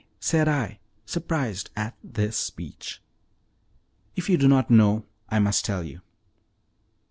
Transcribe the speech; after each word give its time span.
said 0.19 0.47
I, 0.47 0.79
surprised 1.05 1.69
at 1.75 1.95
this 2.03 2.35
speech. 2.35 3.03
"If 4.15 4.29
you 4.31 4.37
do 4.37 4.47
not 4.47 4.71
know 4.71 5.05
I 5.29 5.37
must 5.37 5.63
tell 5.63 5.83
you. 5.83 6.01